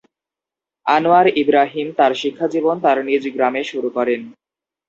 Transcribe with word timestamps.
Anwar 0.85 1.27
Ibrahim 1.41 1.87
তার 1.97 2.11
শিক্ষাজীবন 2.21 2.75
তার 2.85 2.97
নিজ 3.07 3.23
গ্রামে 3.35 3.61
শুরু 3.71 3.89
করেন। 3.97 4.21